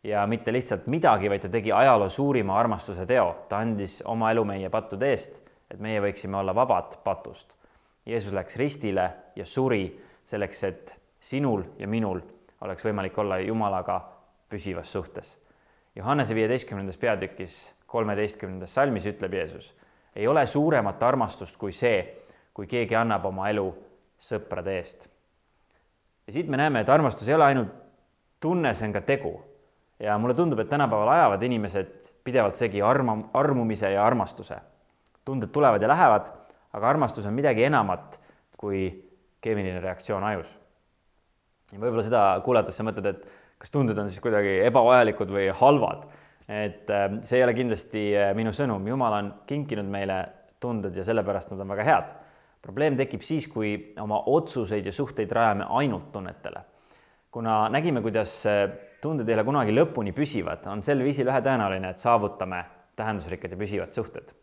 Ja 0.04 0.28
mitte 0.28 0.54
lihtsalt 0.54 0.88
midagi, 0.88 1.30
vaid 1.30 1.42
ta 1.42 1.50
tegi 1.50 1.72
ajaloo 1.72 2.10
suurima 2.10 2.60
armastuse 2.60 3.06
teo, 3.06 3.46
ta 3.50 3.60
andis 3.60 4.02
oma 4.06 4.32
elu 4.32 4.46
meie 4.46 4.70
pattude 4.70 5.12
eest, 5.12 5.42
et 5.72 5.80
meie 5.80 6.02
võiksime 6.02 6.40
olla 6.40 6.56
vabad 6.56 6.98
patust. 7.04 7.56
Jeesus 8.06 8.34
läks 8.34 8.56
ristile 8.58 9.10
ja 9.36 9.46
suri 9.46 9.84
selleks, 10.26 10.64
et 10.64 10.96
sinul 11.20 11.64
ja 11.80 11.88
minul 11.88 12.22
oleks 12.62 12.86
võimalik 12.86 13.18
olla 13.20 13.38
Jumalaga 13.44 14.00
püsivas 14.50 14.92
suhtes 14.92 15.38
Johannese 16.00 16.36
viieteistkümnendas 16.36 16.98
peatükis 16.98 17.74
kolmeteistkümnendas 17.88 18.74
salmis 18.74 19.06
ütleb 19.06 19.34
Jeesus, 19.34 19.74
ei 20.16 20.28
ole 20.28 20.46
suuremat 20.46 21.04
armastust 21.04 21.58
kui 21.58 21.74
see, 21.76 21.98
kui 22.54 22.68
keegi 22.68 22.96
annab 22.96 23.26
oma 23.26 23.50
elu 23.50 23.66
sõprade 24.22 24.78
eest. 24.78 25.10
ja 26.28 26.34
siit 26.34 26.48
me 26.48 26.58
näeme, 26.58 26.82
et 26.82 26.90
armastus 26.90 27.28
ei 27.28 27.36
ole 27.36 27.46
ainult 27.46 27.74
tunne, 28.40 28.74
see 28.74 28.88
on 28.88 28.94
ka 28.94 29.02
tegu. 29.02 29.34
Ja 30.00 30.18
mulle 30.18 30.34
tundub, 30.34 30.60
et 30.60 30.70
tänapäeval 30.70 31.08
ajavad 31.08 31.44
inimesed 31.44 32.12
pidevalt 32.24 32.56
segi 32.56 32.82
arma, 32.82 33.18
armumise 33.34 33.92
ja 33.92 34.06
armastuse. 34.06 34.58
tunded 35.26 35.50
tulevad 35.54 35.82
ja 35.82 35.88
lähevad, 35.88 36.30
aga 36.74 36.90
armastus 36.90 37.26
on 37.26 37.34
midagi 37.34 37.64
enamat 37.64 38.20
kui 38.58 39.10
keemiline 39.42 39.80
reaktsioon 39.80 40.24
ajus. 40.24 40.60
ja 41.72 41.80
võib-olla 41.80 42.04
seda 42.04 42.24
kuulates 42.46 42.78
sa 42.78 42.84
mõtled, 42.84 43.06
et 43.06 43.28
kas 43.60 43.72
tunded 43.72 43.98
on 43.98 44.10
siis 44.10 44.24
kuidagi 44.24 44.60
ebavajalikud 44.68 45.32
või 45.32 45.50
halvad. 45.62 46.08
et 46.48 46.90
äh, 46.90 47.20
see 47.22 47.38
ei 47.38 47.44
ole 47.44 47.54
kindlasti 47.54 48.06
äh, 48.18 48.34
minu 48.36 48.54
sõnum, 48.56 48.88
Jumal 48.88 49.14
on 49.20 49.34
kinkinud 49.48 49.86
meile 49.86 50.24
tunded 50.60 50.96
ja 50.96 51.04
sellepärast 51.06 51.52
nad 51.52 51.60
on 51.60 51.76
väga 51.76 51.84
head. 51.84 52.16
probleem 52.62 52.98
tekib 52.98 53.22
siis, 53.22 53.48
kui 53.48 53.94
oma 54.00 54.24
otsuseid 54.26 54.86
ja 54.86 54.92
suhteid 54.92 55.32
rajame 55.32 55.66
ainult 55.70 56.12
tunnetele. 56.12 56.62
kuna 57.32 57.70
nägime, 57.70 58.02
kuidas 58.02 58.46
äh, 58.46 58.70
tunded 59.02 59.30
ei 59.30 59.38
ole 59.38 59.46
kunagi 59.48 59.74
lõpuni 59.76 60.14
püsivad, 60.16 60.66
on 60.72 60.84
sel 60.86 61.04
viisil 61.04 61.28
vähetõenäoline, 61.30 61.94
et 61.94 62.04
saavutame 62.04 62.64
tähendusrikkad 63.00 63.56
ja 63.56 63.60
püsivad 63.60 63.96
suhted. 63.96 64.34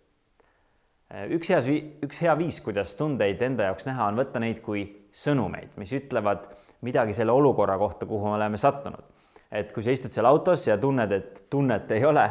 üks 1.31 1.50
hea, 1.52 1.61
üks 2.02 2.21
hea 2.23 2.35
viis, 2.38 2.61
kuidas 2.64 2.97
tundeid 2.99 3.42
enda 3.42 3.69
jaoks 3.69 3.87
näha, 3.87 4.09
on 4.11 4.19
võtta 4.19 4.42
neid 4.42 4.62
kui 4.64 4.87
sõnumeid, 5.14 5.76
mis 5.81 5.92
ütlevad 5.95 6.49
midagi 6.87 7.14
selle 7.16 7.33
olukorra 7.33 7.78
kohta, 7.78 8.07
kuhu 8.07 8.33
me 8.33 8.37
oleme 8.40 8.59
sattunud. 8.59 9.14
et 9.52 9.73
kui 9.73 9.83
sa 9.83 9.95
istud 9.95 10.11
seal 10.11 10.26
autos 10.26 10.66
ja 10.66 10.75
tunned, 10.78 11.12
et 11.12 11.45
tunnet 11.50 11.90
ei 11.95 12.04
ole, 12.04 12.25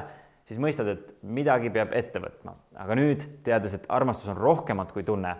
siis 0.45 0.59
mõistad, 0.59 0.89
et 0.91 1.13
midagi 1.23 1.71
peab 1.73 1.93
ette 1.93 2.19
võtma. 2.19 2.55
aga 2.75 2.95
nüüd, 2.95 3.23
teades, 3.43 3.73
et 3.73 3.85
armastus 3.89 4.29
on 4.29 4.37
rohkemat 4.37 4.91
kui 4.91 5.03
tunne, 5.03 5.35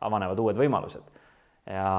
avanevad 0.00 0.38
uued 0.38 0.56
võimalused. 0.56 1.02
ja 1.66 1.90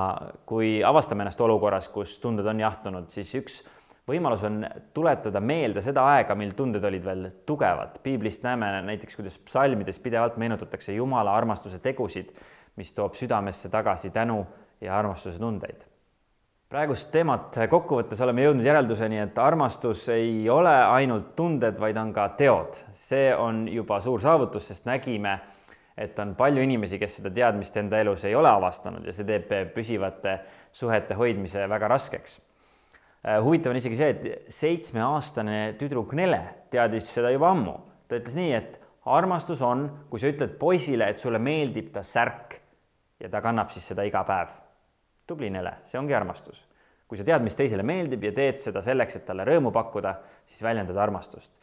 kui 0.46 0.84
avastame 0.84 1.26
ennast 1.26 1.42
olukorras, 1.42 1.90
kus 1.90 2.18
tunded 2.24 2.46
on 2.46 2.60
jahtunud, 2.60 3.10
siis 3.12 3.34
üks 3.36 3.64
võimalus 4.08 4.44
on 4.48 4.62
tuletada 4.94 5.42
meelde 5.44 5.82
seda 5.86 6.06
aega, 6.14 6.36
mil 6.36 6.54
tunded 6.56 6.84
olid 6.84 7.04
veel 7.06 7.28
tugevad. 7.46 8.00
piiblist 8.04 8.44
näeme 8.44 8.72
näiteks, 8.88 9.16
kuidas 9.16 9.38
psalmides 9.38 10.00
pidevalt 10.00 10.38
meenutatakse 10.38 10.94
Jumala 10.94 11.36
armastuse 11.36 11.80
tegusid, 11.80 12.32
mis 12.76 12.94
toob 12.94 13.16
südamesse 13.16 13.70
tagasi 13.70 14.10
tänu 14.10 14.46
ja 14.82 14.98
armastuse 14.98 15.40
tundeid 15.40 15.86
praegust 16.68 17.08
teemat 17.14 17.56
kokku 17.72 18.02
võttes 18.02 18.20
oleme 18.20 18.44
jõudnud 18.44 18.66
järelduseni, 18.68 19.22
et 19.24 19.38
armastus 19.40 20.02
ei 20.12 20.50
ole 20.52 20.74
ainult 20.92 21.30
tunded, 21.38 21.78
vaid 21.80 21.96
on 21.98 22.12
ka 22.14 22.28
teod. 22.40 22.82
see 22.94 23.30
on 23.36 23.68
juba 23.72 24.02
suur 24.04 24.20
saavutus, 24.20 24.68
sest 24.68 24.86
nägime, 24.86 25.38
et 25.98 26.20
on 26.20 26.36
palju 26.36 26.62
inimesi, 26.62 27.00
kes 27.00 27.22
seda 27.22 27.32
teadmist 27.32 27.78
enda 27.78 28.02
elus 28.04 28.26
ei 28.28 28.36
ole 28.36 28.50
avastanud 28.50 29.06
ja 29.08 29.14
see 29.16 29.26
teeb 29.26 29.72
püsivate 29.74 30.40
suhete 30.72 31.16
hoidmise 31.16 31.70
väga 31.70 31.88
raskeks. 31.88 32.36
Äh, 33.26 33.40
huvitav 33.42 33.74
on 33.74 33.80
isegi 33.80 33.98
see, 33.98 34.10
et 34.14 34.52
seitsmeaastane 34.54 35.74
tüdruk 35.80 36.14
Nele 36.18 36.42
teadis 36.72 37.10
seda 37.12 37.32
juba 37.34 37.50
ammu. 37.54 37.74
ta 38.08 38.20
ütles 38.20 38.38
nii, 38.38 38.52
et 38.56 38.78
armastus 39.08 39.62
on, 39.66 39.88
kui 40.12 40.22
sa 40.22 40.30
ütled 40.32 40.54
poisile, 40.60 41.10
et 41.10 41.20
sulle 41.20 41.40
meeldib 41.42 41.90
ta 41.96 42.04
särk 42.06 42.56
ja 43.20 43.30
ta 43.30 43.42
kannab 43.44 43.72
siis 43.74 43.88
seda 43.90 44.06
iga 44.08 44.24
päev 44.28 44.54
tubli 45.28 45.50
Nele, 45.52 45.80
see 45.90 46.00
ongi 46.00 46.16
armastus. 46.16 46.64
kui 47.08 47.18
sa 47.18 47.24
tead, 47.24 47.40
mis 47.44 47.56
teisele 47.56 47.84
meeldib 47.88 48.24
ja 48.28 48.34
teed 48.36 48.60
seda 48.60 48.82
selleks, 48.84 49.16
et 49.16 49.26
talle 49.26 49.46
rõõmu 49.48 49.72
pakkuda, 49.72 50.14
siis 50.46 50.62
väljendad 50.64 50.98
armastust. 50.98 51.54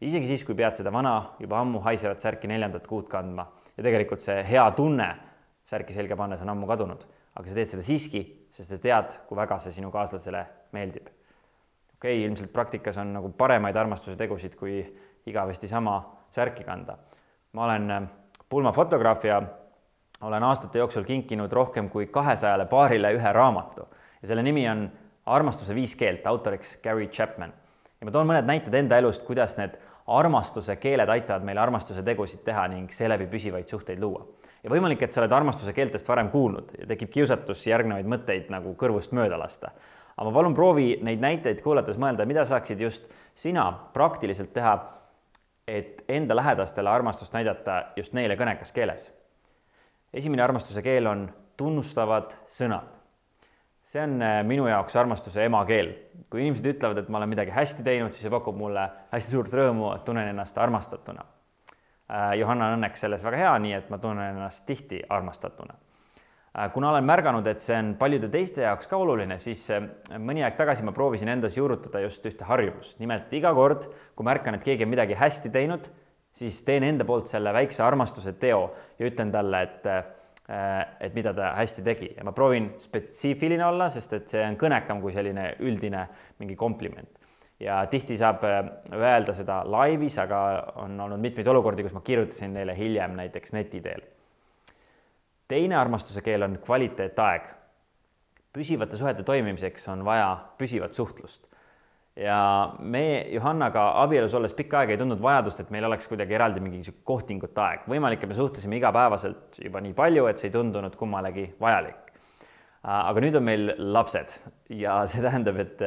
isegi 0.00 0.26
siis, 0.26 0.44
kui 0.44 0.54
pead 0.54 0.76
seda 0.76 0.92
vana, 0.94 1.34
juba 1.40 1.58
ammu 1.60 1.80
haisevat 1.80 2.20
särki 2.20 2.46
neljandat 2.46 2.86
kuud 2.86 3.08
kandma 3.08 3.46
ja 3.76 3.82
tegelikult 3.82 4.20
see 4.20 4.42
hea 4.44 4.70
tunne 4.76 5.08
särki 5.66 5.94
selga 5.94 6.16
pannes 6.16 6.42
on 6.42 6.48
ammu 6.48 6.66
kadunud, 6.66 7.04
aga 7.34 7.48
sa 7.48 7.54
teed 7.54 7.70
seda 7.72 7.82
siiski, 7.82 8.22
sest 8.52 8.70
sa 8.70 8.78
tead, 8.78 9.18
kui 9.28 9.36
väga 9.36 9.58
see 9.62 9.72
sinu 9.72 9.90
kaaslasele 9.90 10.46
meeldib. 10.72 11.06
okei 11.06 12.16
okay,, 12.18 12.24
ilmselt 12.24 12.52
praktikas 12.52 12.96
on 12.96 13.12
nagu 13.12 13.30
paremaid 13.30 13.76
armastuse 13.76 14.16
tegusid, 14.16 14.56
kui 14.56 14.80
igavesti 15.26 15.68
sama 15.68 16.00
särki 16.30 16.64
kanda. 16.64 16.98
ma 17.52 17.64
olen 17.64 17.90
äh, 17.90 18.02
pulmafotograaf 18.48 19.24
ja 19.24 19.42
olen 20.20 20.42
aastate 20.42 20.78
jooksul 20.78 21.04
kinkinud 21.04 21.52
rohkem 21.52 21.88
kui 21.88 22.06
kahesajale 22.06 22.66
paarile 22.66 23.12
ühe 23.14 23.32
raamatu 23.32 23.88
ja 24.22 24.28
selle 24.28 24.42
nimi 24.42 24.68
on 24.68 24.90
Armastuse 25.28 25.74
viis 25.74 25.92
keelt, 25.96 26.26
autoriks 26.26 26.78
Gary 26.82 27.08
Chapman. 27.08 27.52
ja 28.00 28.06
ma 28.06 28.12
toon 28.14 28.28
mõned 28.30 28.46
näited 28.48 28.74
enda 28.74 28.98
elust, 28.98 29.24
kuidas 29.26 29.56
need 29.58 29.74
armastuse 30.08 30.76
keeled 30.80 31.10
aitavad 31.12 31.44
meil 31.44 31.58
armastuse 31.58 32.02
tegusid 32.02 32.40
teha 32.46 32.64
ning 32.72 32.92
seeläbi 32.94 33.26
püsivaid 33.26 33.68
suhteid 33.68 34.00
luua. 34.00 34.24
Ja 34.68 34.74
võimalik, 34.74 35.02
et 35.02 35.14
sa 35.14 35.22
oled 35.22 35.32
armastuse 35.32 35.72
keeltest 35.72 36.08
varem 36.08 36.28
kuulnud 36.30 36.74
ja 36.78 36.86
tekib 36.90 37.10
kiusatus 37.14 37.64
järgnevaid 37.66 38.10
mõtteid 38.12 38.52
nagu 38.52 38.74
kõrvust 38.76 39.16
mööda 39.16 39.40
lasta. 39.40 39.72
aga 40.16 40.28
ma 40.28 40.34
palun 40.34 40.54
proovi 40.54 40.98
neid 41.02 41.24
näiteid 41.24 41.62
kuulates 41.64 41.96
mõelda, 41.96 42.26
mida 42.26 42.44
saaksid 42.44 42.80
just 42.80 43.08
sina 43.34 43.70
praktiliselt 43.92 44.52
teha, 44.52 44.76
et 45.68 46.04
enda 46.08 46.36
lähedastele 46.36 46.90
armastust 46.90 47.32
näidata 47.32 47.84
just 47.96 48.12
neile 48.12 48.36
kõnekas 48.36 48.72
keeles 48.72 49.08
esimene 50.12 50.42
armastuse 50.42 50.82
keel 50.82 51.06
on 51.06 51.28
tunnustavad 51.56 52.34
sõnad. 52.52 52.94
see 53.88 54.02
on 54.04 54.20
äh, 54.22 54.42
minu 54.44 54.66
jaoks 54.68 54.96
armastuse 54.96 55.44
emakeel. 55.44 55.94
kui 56.30 56.42
inimesed 56.42 56.66
ütlevad, 56.66 56.98
et 56.98 57.08
ma 57.08 57.18
olen 57.18 57.28
midagi 57.28 57.50
hästi 57.50 57.82
teinud, 57.82 58.12
siis 58.12 58.26
see 58.26 58.30
pakub 58.30 58.56
mulle 58.56 58.88
hästi 59.12 59.30
suurt 59.30 59.52
rõõmu, 59.52 59.94
et 59.94 60.04
tunnen 60.04 60.28
ennast 60.28 60.58
armastatuna. 60.58 61.24
Äh, 62.08 62.32
Johanna 62.40 62.70
on 62.72 62.78
õnneks 62.78 63.04
selles 63.04 63.24
väga 63.24 63.44
hea, 63.44 63.52
nii 63.64 63.76
et 63.78 63.92
ma 63.92 64.00
tunnen 64.02 64.32
ennast 64.32 64.66
tihti 64.66 65.02
armastatuna. 65.08 65.76
Äh, 66.58 66.70
kuna 66.72 66.90
olen 66.90 67.06
märganud, 67.06 67.46
et 67.46 67.60
see 67.64 67.76
on 67.76 67.94
paljude 68.00 68.32
teiste 68.32 68.64
jaoks 68.64 68.90
ka 68.90 68.98
oluline, 68.98 69.38
siis 69.42 69.66
mõni 70.16 70.44
aeg 70.44 70.56
tagasi 70.58 70.86
ma 70.86 70.96
proovisin 70.96 71.30
endas 71.34 71.56
juurutada 71.56 72.02
just 72.06 72.26
ühte 72.26 72.48
harjumust. 72.48 72.98
nimelt 72.98 73.32
iga 73.32 73.54
kord, 73.54 73.90
kui 74.16 74.26
märkan, 74.26 74.56
et 74.58 74.64
keegi 74.64 74.88
on 74.88 74.94
midagi 74.96 75.18
hästi 75.18 75.52
teinud 75.54 75.90
siis 76.38 76.62
teen 76.66 76.86
enda 76.86 77.06
poolt 77.08 77.30
selle 77.30 77.52
väikse 77.54 77.82
armastuse 77.84 78.34
teo 78.40 78.68
ja 78.98 79.10
ütlen 79.10 79.32
talle, 79.34 79.62
et 79.66 79.86
äh, 79.90 80.04
et 81.04 81.12
mida 81.12 81.34
ta 81.36 81.50
hästi 81.58 81.82
tegi 81.84 82.06
ja 82.16 82.24
ma 82.24 82.32
proovin 82.32 82.70
spetsiifiline 82.80 83.66
olla, 83.66 83.90
sest 83.92 84.14
et 84.16 84.30
see 84.32 84.40
on 84.46 84.54
kõnekam 84.56 85.02
kui 85.02 85.12
selline 85.12 85.50
üldine 85.60 86.06
mingi 86.40 86.56
kompliment. 86.56 87.17
Ja 87.60 87.80
tihti 87.90 88.16
saab 88.16 88.44
äh, 88.44 88.62
öelda 88.94 89.34
seda 89.34 89.62
laivis, 89.66 90.18
aga 90.18 90.40
on 90.84 91.00
olnud 91.00 91.20
mitmeid 91.20 91.46
olukordi, 91.46 91.82
kus 91.86 91.96
ma 91.96 92.04
kirjutasin 92.06 92.54
neile 92.54 92.76
hiljem 92.78 93.16
näiteks 93.18 93.52
neti 93.52 93.80
teel. 93.80 94.02
teine 95.48 95.76
armastuse 95.76 96.22
keel 96.22 96.42
on 96.42 96.58
kvaliteetaeg. 96.64 97.42
püsivate 98.52 98.96
suhete 98.96 99.22
toimimiseks 99.22 99.88
on 99.88 100.04
vaja 100.04 100.36
püsivat 100.58 100.92
suhtlust 100.92 101.48
ja 102.18 102.72
me 102.78 103.26
Johannaga 103.30 104.02
abielus 104.02 104.34
olles 104.34 104.54
pikka 104.54 104.80
aega 104.82 104.94
ei 104.94 104.98
tundnud 104.98 105.22
vajadust, 105.22 105.60
et 105.62 105.70
meil 105.70 105.86
oleks 105.86 106.08
kuidagi 106.10 106.34
eraldi 106.34 106.60
mingi 106.60 106.94
kohtingute 107.04 107.60
aeg. 107.62 107.86
võimalik, 107.88 108.22
et 108.22 108.28
me 108.28 108.34
suhtlesime 108.34 108.78
igapäevaselt 108.80 109.60
juba 109.64 109.80
nii 109.84 109.94
palju, 109.94 110.26
et 110.26 110.38
see 110.38 110.50
ei 110.50 110.56
tundunud 110.56 110.96
kummalegi 110.98 111.52
vajalik. 111.60 112.07
Aga 112.82 113.20
nüüd 113.20 113.36
on 113.38 113.44
meil 113.44 113.72
lapsed 113.92 114.32
ja 114.70 115.00
see 115.10 115.22
tähendab, 115.24 115.58
et 115.58 115.82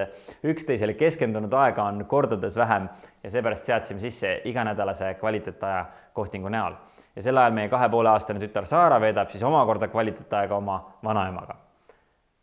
üksteisele 0.51 0.97
keskendunud 0.99 1.53
aega 1.53 1.85
on 1.87 2.05
kordades 2.09 2.57
vähem 2.59 2.89
ja 3.23 3.31
seepärast 3.31 3.69
seadsime 3.69 4.03
sisse 4.03 4.39
iganädalase 4.45 5.13
kvaliteetaja 5.19 5.85
kohtingu 6.13 6.49
näol. 6.49 6.75
ja 7.15 7.21
sel 7.21 7.37
ajal 7.37 7.53
meie 7.55 7.69
kahe 7.69 7.89
poole 7.89 8.09
aastane 8.09 8.39
tütar 8.39 8.65
Saara 8.65 8.99
veedab 9.01 9.29
siis 9.31 9.43
omakorda 9.43 9.87
kvaliteetaega 9.87 10.55
oma 10.55 10.97
vanaemaga. 11.03 11.55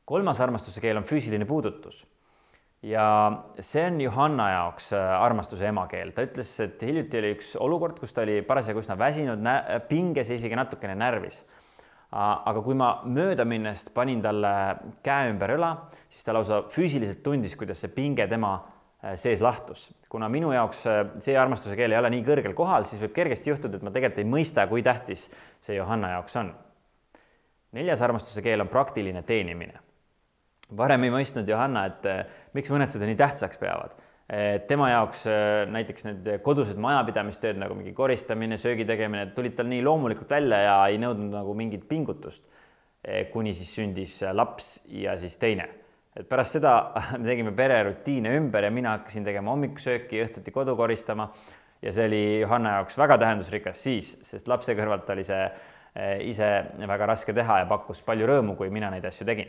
kolmas 0.05 0.41
armastuse 0.41 0.81
keel 0.81 0.97
on 0.97 1.05
füüsiline 1.05 1.45
puudutus 1.45 2.07
ja 2.83 3.05
see 3.61 3.85
on 3.87 4.01
Johanna 4.01 4.51
jaoks 4.51 4.93
äh, 4.93 5.23
armastuse 5.23 5.67
emakeel, 5.69 6.13
ta 6.15 6.25
ütles, 6.27 6.51
et 6.63 6.83
hiljuti 6.83 7.19
oli 7.19 7.33
üks 7.37 7.55
olukord, 7.61 7.99
kus 7.99 8.15
ta 8.15 8.23
oli 8.23 8.41
parasjagu 8.47 8.83
üsna 8.85 8.99
väsinud, 8.99 9.43
pinges 9.89 10.31
ja 10.31 10.39
isegi 10.39 10.59
natukene 10.59 10.95
närvis. 10.99 11.43
Aga 12.13 12.63
kui 12.65 12.77
ma 12.79 13.03
möödaminnes 13.05 13.89
panin 13.95 14.23
talle 14.25 14.51
käe 15.05 15.29
ümber 15.33 15.53
õla, 15.59 15.73
siis 16.09 16.25
ta 16.25 16.33
lausa 16.33 16.63
füüsiliselt 16.73 17.21
tundis, 17.25 17.57
kuidas 17.59 17.83
see 17.85 17.93
pinge 17.93 18.25
tema 18.31 18.55
äh, 18.57 19.17
sees 19.21 19.43
lahtus. 19.45 19.91
kuna 20.09 20.29
minu 20.33 20.53
jaoks 20.53 20.87
äh, 20.89 21.03
see 21.21 21.37
armastuse 21.37 21.77
keel 21.77 21.93
ei 21.93 21.99
ole 21.99 22.11
nii 22.17 22.25
kõrgel 22.25 22.55
kohal, 22.57 22.89
siis 22.89 23.03
võib 23.03 23.13
kergesti 23.19 23.53
juhtuda, 23.53 23.77
et 23.77 23.85
ma 23.85 23.93
tegelikult 23.93 24.25
ei 24.25 24.31
mõista, 24.31 24.65
kui 24.71 24.83
tähtis 24.83 25.29
see 25.61 25.77
Johanna 25.77 26.15
jaoks 26.17 26.37
on. 26.41 26.55
neljas 27.73 28.03
armastuse 28.03 28.43
keel 28.43 28.65
on 28.65 28.73
praktiline 28.73 29.23
teenimine 29.23 29.89
varem 30.77 31.07
ei 31.07 31.13
mõistnud 31.13 31.49
Johanna, 31.49 31.87
et 31.89 32.07
eh, 32.09 32.21
miks 32.57 32.71
mõned 32.73 32.93
seda 32.93 33.09
nii 33.09 33.19
tähtsaks 33.19 33.61
peavad. 33.61 33.97
Tema 34.69 34.91
jaoks 34.91 35.23
eh, 35.31 35.63
näiteks 35.73 36.05
need 36.05 36.27
kodused 36.45 36.77
majapidamistööd 36.81 37.57
nagu 37.61 37.77
mingi 37.79 37.95
koristamine, 37.97 38.59
söögi 38.61 38.85
tegemine 38.89 39.31
tulid 39.37 39.55
tal 39.57 39.69
nii 39.71 39.81
loomulikult 39.85 40.35
välja 40.37 40.59
ja 40.67 40.75
ei 40.93 40.99
nõudnud 41.01 41.33
nagu 41.33 41.55
mingit 41.57 41.87
pingutust. 41.89 42.45
Eh, 43.05 43.29
kuni 43.33 43.55
siis 43.57 43.71
sündis 43.73 44.19
laps 44.33 44.83
ja 44.93 45.17
siis 45.21 45.39
teine. 45.41 45.69
et 46.19 46.27
pärast 46.29 46.57
seda 46.57 46.73
me 47.21 47.25
tegime 47.29 47.53
pererutiine 47.57 48.35
ümber 48.37 48.65
ja 48.65 48.71
mina 48.75 48.97
hakkasin 48.97 49.25
tegema 49.25 49.55
hommikusööki, 49.55 50.21
õhtuti 50.25 50.53
kodu 50.53 50.75
koristama 50.77 51.31
ja 51.83 51.93
see 51.95 52.09
oli 52.11 52.23
Johanna 52.41 52.75
jaoks 52.79 52.99
väga 52.99 53.19
tähendusrikas 53.23 53.83
siis, 53.83 54.17
sest 54.27 54.49
lapse 54.49 54.75
kõrvalt 54.75 55.09
oli 55.15 55.25
see 55.25 55.47
ise 56.27 56.49
väga 56.87 57.07
raske 57.07 57.33
teha 57.35 57.63
ja 57.63 57.71
pakkus 57.71 58.03
palju 58.07 58.27
rõõmu, 58.29 58.59
kui 58.59 58.69
mina 58.71 58.91
neid 58.91 59.07
asju 59.09 59.27
tegin 59.27 59.49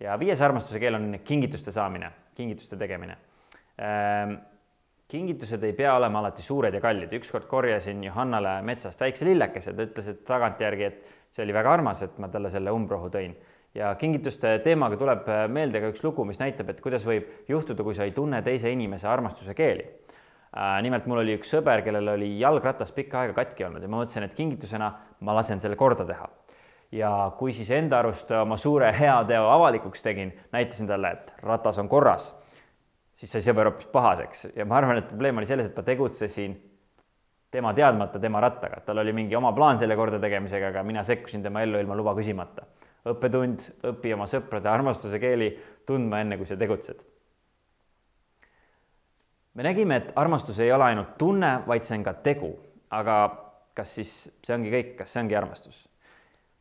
ja 0.00 0.16
viies 0.18 0.40
armastuse 0.42 0.80
keel 0.82 0.96
on 0.98 1.18
kingituste 1.26 1.72
saamine, 1.74 2.10
kingituste 2.34 2.78
tegemine. 2.80 3.16
Ehm, 3.78 4.36
kingitused 5.10 5.62
ei 5.66 5.72
pea 5.74 5.96
olema 5.96 6.20
alati 6.22 6.42
suured 6.42 6.74
ja 6.74 6.80
kallid, 6.82 7.12
ükskord 7.18 7.48
korjasin 7.50 8.04
Johannale 8.04 8.60
metsast 8.66 9.00
väikse 9.00 9.26
lillekese, 9.26 9.74
ta 9.74 9.86
ütles, 9.88 10.10
et 10.10 10.22
tagantjärgi, 10.26 10.86
et 10.86 11.34
see 11.34 11.42
oli 11.44 11.56
väga 11.56 11.72
armas, 11.74 12.02
et 12.06 12.16
ma 12.22 12.30
talle 12.30 12.52
selle 12.54 12.72
umbrohu 12.74 13.10
tõin. 13.14 13.34
ja 13.74 13.88
kingituste 13.98 14.52
teemaga 14.62 14.96
tuleb 14.96 15.26
meelde 15.50 15.80
ka 15.82 15.88
üks 15.90 16.04
lugu, 16.04 16.24
mis 16.24 16.38
näitab, 16.38 16.68
et 16.70 16.80
kuidas 16.80 17.02
võib 17.04 17.26
juhtuda, 17.48 17.82
kui 17.82 17.94
sa 17.94 18.04
ei 18.06 18.12
tunne 18.14 18.38
teise 18.42 18.70
inimese 18.70 19.08
armastuse 19.10 19.54
keeli. 19.54 19.88
Äh, 20.54 20.78
nimelt 20.86 21.08
mul 21.10 21.24
oli 21.24 21.34
üks 21.34 21.50
sõber, 21.50 21.82
kellel 21.82 22.12
oli 22.12 22.28
jalgratas 22.38 22.94
pikka 22.94 23.24
aega 23.24 23.34
katki 23.34 23.66
olnud 23.66 23.82
ja 23.82 23.90
ma 23.90 24.04
mõtlesin, 24.04 24.22
et 24.22 24.38
kingitusena 24.38 24.92
ma 25.20 25.34
lasen 25.34 25.60
selle 25.60 25.74
korda 25.76 26.06
teha 26.06 26.30
ja 26.94 27.32
kui 27.38 27.52
siis 27.52 27.70
enda 27.74 27.98
arust 27.98 28.30
oma 28.30 28.56
suure 28.56 28.92
heateo 28.94 29.48
avalikuks 29.50 30.02
tegin, 30.02 30.30
näitasin 30.52 30.86
talle, 30.86 31.10
et 31.10 31.32
ratas 31.42 31.78
on 31.82 31.88
korras, 31.90 32.30
siis 33.24 33.32
sai 33.38 33.44
sõber 33.46 33.70
hoopis 33.70 33.88
pahaseks 33.92 34.48
ja 34.52 34.66
ma 34.68 34.76
arvan, 34.76 35.00
et 35.00 35.08
probleem 35.08 35.40
oli 35.40 35.48
selles, 35.48 35.70
et 35.70 35.76
ma 35.78 35.84
tegutsesin 35.86 36.54
tema 37.54 37.70
teadmata 37.74 38.20
tema 38.20 38.42
rattaga, 38.42 38.82
tal 38.84 39.00
oli 39.00 39.14
mingi 39.16 39.36
oma 39.38 39.52
plaan 39.56 39.78
selle 39.80 39.96
kordategemisega, 39.96 40.72
aga 40.72 40.82
mina 40.84 41.04
sekkusin 41.06 41.42
tema 41.42 41.62
ellu 41.64 41.80
ilma 41.80 41.96
luba 41.96 42.14
küsimata. 42.18 42.66
õppetund, 43.04 43.60
õpi 43.84 44.14
oma 44.16 44.24
sõprade 44.26 44.68
armastuse 44.68 45.18
keeli 45.20 45.50
tundma, 45.86 46.22
enne 46.24 46.38
kui 46.40 46.46
sa 46.46 46.56
tegutsed. 46.56 47.00
me 49.54 49.62
nägime, 49.62 49.96
et 49.96 50.12
armastus 50.16 50.58
ei 50.58 50.72
ole 50.72 50.84
ainult 50.84 51.16
tunne, 51.18 51.62
vaid 51.66 51.84
see 51.84 51.98
on 51.98 52.04
ka 52.04 52.14
tegu, 52.14 52.50
aga 52.90 53.16
kas 53.74 53.94
siis 53.94 54.14
see 54.42 54.54
ongi 54.54 54.72
kõik, 54.72 54.96
kas 54.98 55.12
see 55.12 55.22
ongi 55.22 55.36
armastus? 55.36 55.88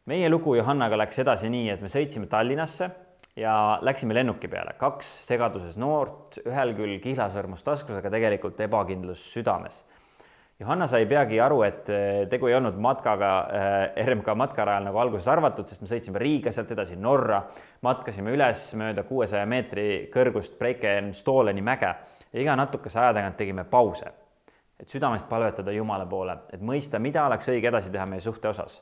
meie 0.06 0.30
lugu 0.30 0.56
Johannaga 0.56 0.98
läks 0.98 1.20
edasi 1.20 1.50
nii, 1.50 1.70
et 1.74 1.82
me 1.82 1.90
sõitsime 1.90 2.28
Tallinnasse 2.28 2.92
ja 3.36 3.80
läksime 3.82 4.14
lennuki 4.14 4.48
peale, 4.48 4.76
kaks 4.78 5.10
segaduses 5.28 5.78
noort, 5.82 6.38
ühel 6.46 6.76
küll 6.78 7.00
kihlasõrmus 7.04 7.66
taskus, 7.66 7.98
aga 7.98 8.12
tegelikult 8.14 8.60
ebakindlus 8.62 9.26
südames. 9.34 9.84
Johanna 10.62 10.86
sai 10.88 11.08
peagi 11.10 11.40
aru, 11.42 11.64
et 11.66 11.90
eh, 11.90 12.20
tegu 12.30 12.48
ei 12.48 12.54
olnud 12.56 12.78
matkaga 12.80 13.30
äh, 13.42 14.06
RMK 14.06 14.36
matkarajal 14.38 14.86
nagu 14.86 15.00
alguses 15.02 15.28
arvatud, 15.28 15.68
sest 15.68 15.82
me 15.82 15.90
sõitsime 15.90 16.22
Riiga, 16.22 16.54
sealt 16.54 16.72
edasi 16.76 16.96
Norra, 16.96 17.42
matkasime 17.84 18.32
üles 18.36 18.68
mööda 18.80 19.04
kuuesaja 19.08 19.48
meetri 19.50 19.88
kõrgust 20.14 20.56
Breikenstoleni 20.62 21.66
mäge. 21.66 21.90
Ja 22.32 22.46
iga 22.46 22.56
natukese 22.58 23.02
aja 23.02 23.18
tagant 23.18 23.36
tegime 23.42 23.66
pause, 23.66 24.14
et 24.80 24.94
südamest 24.94 25.26
palvetada 25.30 25.74
Jumala 25.74 26.06
poole, 26.10 26.38
et 26.54 26.62
mõista, 26.62 27.02
mida 27.02 27.26
oleks 27.26 27.50
õige 27.50 27.74
edasi 27.74 27.92
teha 27.92 28.06
meie 28.10 28.22
suhte 28.22 28.54
osas 28.54 28.80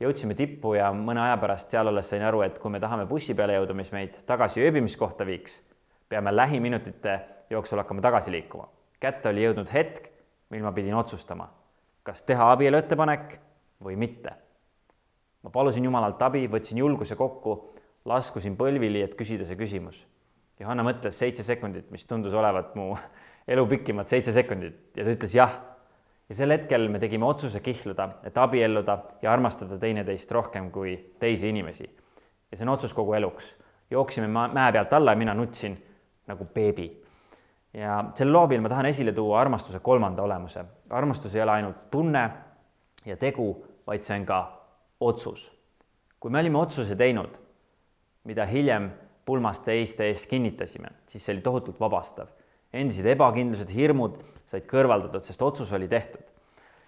jõudsime 0.00 0.34
tippu 0.36 0.74
ja 0.78 0.90
mõne 0.96 1.22
aja 1.26 1.36
pärast 1.40 1.72
seal 1.72 1.90
olles 1.90 2.08
sain 2.08 2.22
aru, 2.24 2.42
et 2.46 2.58
kui 2.58 2.72
me 2.72 2.80
tahame 2.80 3.06
bussi 3.08 3.34
peale 3.36 3.58
jõuda, 3.58 3.76
mis 3.76 3.92
meid 3.92 4.16
tagasi 4.26 4.62
ööbimiskohta 4.64 5.26
viiks, 5.28 5.60
peame 6.08 6.32
lähiminutite 6.34 7.18
jooksul 7.50 7.82
hakkama 7.82 8.00
tagasi 8.04 8.32
liikuma. 8.32 8.68
kätte 9.00 9.28
oli 9.28 9.44
jõudnud 9.44 9.72
hetk, 9.72 10.10
mil 10.50 10.62
ma 10.62 10.72
pidin 10.72 10.94
otsustama, 10.94 11.48
kas 12.02 12.22
teha 12.22 12.50
abielu 12.52 12.76
ettepanek 12.76 13.38
või 13.84 13.96
mitte. 13.96 14.32
ma 15.42 15.50
palusin 15.50 15.84
Jumalalt 15.84 16.22
abi, 16.22 16.46
võtsin 16.48 16.78
julguse 16.78 17.16
kokku, 17.16 17.74
laskusin 18.04 18.56
põlvili, 18.56 19.02
et 19.04 19.14
küsida 19.16 19.44
see 19.44 19.56
küsimus. 19.56 20.06
Johanna 20.60 20.84
mõtles 20.84 21.16
seitse 21.16 21.42
sekundit, 21.42 21.90
mis 21.90 22.04
tundus 22.06 22.34
olevat 22.36 22.74
mu 22.76 22.92
elu 23.52 23.66
pikimad 23.66 24.08
seitse 24.08 24.32
sekundit 24.32 24.96
ja 24.96 25.04
ta 25.04 25.14
ütles 25.16 25.34
jah. 25.34 25.56
Ja 26.30 26.34
sel 26.38 26.54
hetkel 26.54 26.86
me 26.88 27.00
tegime 27.02 27.26
otsuse 27.26 27.60
kihluda, 27.60 28.06
et 28.24 28.38
abielluda 28.38 28.98
ja 29.22 29.32
armastada 29.32 29.78
teineteist 29.78 30.30
rohkem 30.30 30.70
kui 30.70 30.94
teisi 31.18 31.48
inimesi. 31.50 31.90
ja 32.50 32.56
see 32.56 32.64
on 32.64 32.74
otsus 32.74 32.94
kogu 32.94 33.14
eluks. 33.14 33.56
jooksime 33.90 34.28
mäe 34.28 34.72
pealt 34.72 34.92
alla 34.92 35.12
ja 35.12 35.16
mina 35.16 35.34
nutsin 35.34 35.76
nagu 36.26 36.44
beebi. 36.44 37.02
ja 37.74 38.04
sel 38.14 38.32
loobil 38.32 38.60
ma 38.60 38.68
tahan 38.68 38.86
esile 38.86 39.12
tuua 39.12 39.40
armastuse 39.40 39.80
kolmanda 39.80 40.22
olemuse. 40.22 40.64
armastus 40.90 41.34
ei 41.34 41.42
ole 41.42 41.50
ainult 41.50 41.90
tunne 41.90 42.30
ja 43.04 43.16
tegu, 43.16 43.66
vaid 43.86 44.02
see 44.02 44.18
on 44.20 44.26
ka 44.26 44.40
otsus. 45.00 45.50
kui 46.20 46.30
me 46.30 46.38
olime 46.40 46.58
otsuse 46.58 46.96
teinud, 46.96 47.38
mida 48.24 48.46
hiljem 48.46 48.90
pulmast 49.24 49.64
teiste 49.64 50.04
ees 50.04 50.26
kinnitasime, 50.26 50.88
siis 51.06 51.24
see 51.26 51.34
oli 51.34 51.42
tohutult 51.42 51.80
vabastav. 51.80 52.28
Endised 52.72 53.06
ebakindlused, 53.06 53.70
hirmud 53.74 54.20
said 54.50 54.66
kõrvaldatud, 54.70 55.24
sest 55.26 55.42
otsus 55.42 55.72
oli 55.72 55.88
tehtud. 55.88 56.22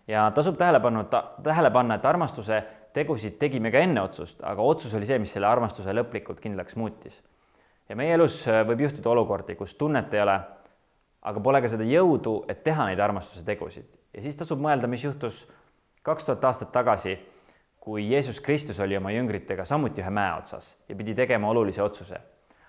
ja 0.07 0.31
tasub 0.35 0.57
tähelepanu, 0.59 1.05
tähele 1.43 1.71
panna, 1.71 1.95
et 1.95 2.07
armastuse 2.07 2.63
tegusid 2.93 3.39
tegime 3.39 3.71
ka 3.71 3.79
enne 3.79 4.03
otsust, 4.03 4.43
aga 4.43 4.63
otsus 4.63 4.95
oli 4.95 5.07
see, 5.07 5.19
mis 5.19 5.33
selle 5.33 5.47
armastuse 5.47 5.95
lõplikult 5.95 6.41
kindlaks 6.41 6.77
muutis. 6.77 7.23
ja 7.89 7.97
meie 7.97 8.15
elus 8.15 8.43
äh, 8.49 8.63
võib 8.67 8.87
juhtuda 8.89 9.11
olukordi, 9.11 9.55
kus 9.55 9.75
tunnet 9.75 10.15
ei 10.15 10.23
ole, 10.23 10.39
aga 11.23 11.41
pole 11.41 11.63
ka 11.63 11.69
seda 11.69 11.85
jõudu, 11.87 12.45
et 12.49 12.65
teha 12.65 12.87
neid 12.91 13.01
armastuse 13.01 13.45
tegusid 13.47 13.99
ja 14.15 14.23
siis 14.23 14.37
tasub 14.37 14.61
mõelda, 14.63 14.89
mis 14.91 15.05
juhtus 15.05 15.45
kaks 16.07 16.27
tuhat 16.27 16.45
aastat 16.45 16.73
tagasi, 16.75 17.17
kui 17.83 18.05
Jeesus 18.11 18.41
Kristus 18.41 18.79
oli 18.81 18.97
oma 18.97 19.11
jüngritega 19.15 19.65
samuti 19.67 20.03
ühe 20.03 20.11
mäe 20.15 20.35
otsas 20.39 20.75
ja 20.89 20.97
pidi 20.99 21.15
tegema 21.19 21.51
olulise 21.51 21.83
otsuse. 21.83 22.21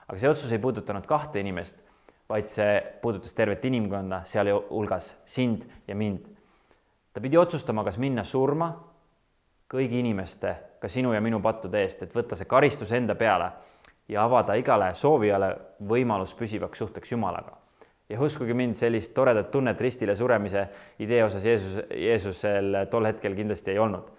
aga 0.08 0.20
see 0.20 0.30
otsus 0.30 0.52
ei 0.52 0.60
puudutanud 0.60 1.06
kahte 1.08 1.40
inimest, 1.40 1.78
vaid 2.30 2.48
see 2.48 2.80
puudutas 3.02 3.34
tervet 3.34 3.66
inimkonda, 3.66 4.24
sealhulgas 4.26 5.16
sind 5.26 5.68
ja 5.88 5.96
mind. 5.96 6.26
ta 7.14 7.22
pidi 7.22 7.38
otsustama, 7.38 7.84
kas 7.84 7.98
minna 7.98 8.24
surma 8.24 8.72
kõigi 9.70 10.00
inimeste, 10.00 10.56
ka 10.80 10.88
sinu 10.90 11.14
ja 11.14 11.22
minu 11.22 11.42
pattude 11.42 11.82
eest, 11.82 12.04
et 12.04 12.16
võtta 12.16 12.36
see 12.36 12.50
karistus 12.50 12.92
enda 12.92 13.16
peale 13.16 13.52
ja 14.10 14.24
avada 14.24 14.56
igale 14.60 14.94
soovijale 14.96 15.56
võimalus 15.90 16.34
püsivaks 16.38 16.78
suhteks 16.78 17.12
Jumalaga 17.12 17.64
ja 18.10 18.20
uskuge 18.22 18.54
mind, 18.54 18.76
sellist 18.78 19.14
toredat 19.16 19.50
tunnet 19.52 19.82
ristile 19.82 20.16
suremise 20.16 20.68
idee 21.02 21.24
osas 21.24 21.46
Jeesus, 21.46 21.80
Jeesusel 21.90 22.84
tol 22.92 23.08
hetkel 23.10 23.36
kindlasti 23.36 23.74
ei 23.74 23.80
olnud. 23.80 24.12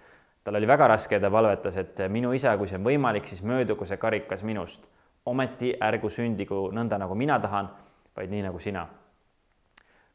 tal 0.43 0.55
oli 0.55 0.67
väga 0.67 0.87
raske 0.87 1.15
ja 1.15 1.21
ta 1.21 1.31
palvetas, 1.31 1.77
et 1.77 1.99
minu 2.09 2.33
isa, 2.33 2.57
kui 2.57 2.67
see 2.69 2.77
on 2.77 2.85
võimalik, 2.85 3.25
siis 3.25 3.41
möödugu 3.41 3.85
see 3.85 3.97
karikas 3.97 4.43
minust. 4.43 4.83
ometi 5.25 5.73
ärgu 5.81 6.09
sündigu 6.09 6.69
nõnda, 6.71 6.99
nagu 7.01 7.15
mina 7.15 7.39
tahan, 7.39 7.69
vaid 8.15 8.31
nii, 8.31 8.45
nagu 8.47 8.59
sina. 8.59 8.87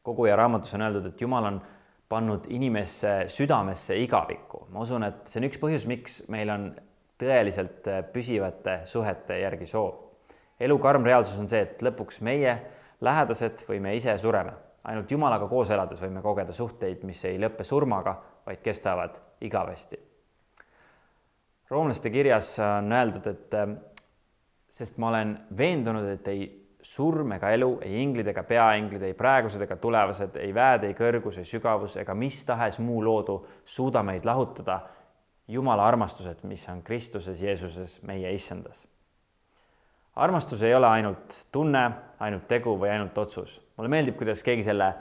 koguja 0.03 0.35
raamatus 0.35 0.73
on 0.73 0.81
öeldud, 0.81 1.05
et 1.05 1.21
Jumal 1.21 1.45
on 1.45 1.61
pannud 2.09 2.45
inimesse 2.49 3.23
südamesse 3.27 3.95
igavikku. 3.95 4.67
ma 4.69 4.81
usun, 4.81 5.03
et 5.03 5.27
see 5.27 5.39
on 5.39 5.47
üks 5.47 5.59
põhjus, 5.61 5.87
miks 5.87 6.21
meil 6.29 6.49
on 6.49 6.71
tõeliselt 7.21 7.87
püsivate 8.13 8.81
suhete 8.85 9.39
järgi 9.39 9.69
soov. 9.69 9.95
elu 10.59 10.77
karm 10.79 11.05
reaalsus 11.05 11.39
on 11.39 11.49
see, 11.49 11.61
et 11.61 11.81
lõpuks 11.81 12.21
meie 12.21 12.57
lähedased 13.01 13.65
või 13.69 13.79
me 13.79 13.95
ise 13.95 14.17
sureme. 14.17 14.53
ainult 14.83 15.11
Jumalaga 15.11 15.47
koos 15.47 15.69
elades 15.69 16.01
võime 16.01 16.21
kogeda 16.21 16.53
suhteid, 16.53 17.03
mis 17.03 17.25
ei 17.25 17.37
lõppe 17.39 17.63
surmaga, 17.63 18.17
vaid 18.45 18.61
kestavad 18.61 19.19
igavesti. 19.41 19.99
roomlaste 21.69 22.09
kirjas 22.09 22.57
on 22.59 22.91
öeldud, 22.91 23.27
et 23.27 23.55
sest 24.69 24.97
ma 24.97 25.09
olen 25.09 25.37
veendunud, 25.57 26.07
et 26.09 26.27
ei 26.27 26.60
surm 26.81 27.35
ega 27.35 27.51
elu, 27.53 27.69
ei 27.85 28.01
inglid 28.01 28.27
ega 28.31 28.43
peainglid, 28.43 29.03
ei 29.05 29.13
praegused 29.13 29.61
ega 29.61 29.77
tulevased, 29.77 30.37
ei 30.41 30.53
väed, 30.53 30.87
ei 30.87 30.95
kõrgus, 30.97 31.37
ei 31.37 31.45
sügavus 31.45 31.97
ega 32.01 32.15
mis 32.17 32.43
tahes 32.45 32.79
muu 32.79 33.03
loodu 33.05 33.41
suuda 33.65 34.03
meid 34.03 34.25
lahutada 34.25 34.81
Jumala 35.51 35.83
armastused, 35.83 36.45
mis 36.47 36.63
on 36.71 36.79
Kristuses 36.85 37.41
Jeesuses, 37.41 37.97
meie 38.07 38.29
issandas 38.33 38.85
armastus 40.15 40.63
ei 40.63 40.75
ole 40.75 40.87
ainult 40.87 41.47
tunne, 41.51 41.91
ainult 42.19 42.47
tegu 42.47 42.75
või 42.79 42.91
ainult 42.91 43.17
otsus. 43.17 43.61
mulle 43.77 43.89
meeldib, 43.89 44.17
kuidas 44.17 44.43
keegi 44.43 44.63
selle 44.63 44.93